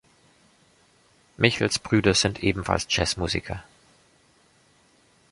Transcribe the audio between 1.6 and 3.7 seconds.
Brüder sind ebenfalls Jazzmusiker.